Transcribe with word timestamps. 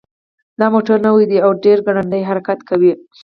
دا 0.59 0.67
موټر 0.73 0.97
نوی 1.05 1.25
ده 1.29 1.37
او 1.45 1.51
ډېر 1.63 1.77
ګړندی 1.87 2.23
حرکت 2.29 2.59
کوي 2.69 2.93